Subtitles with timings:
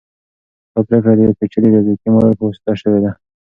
[0.73, 3.11] دا پریکړه د یو پیچلي ریاضیکي ماډل په واسطه شوې ده.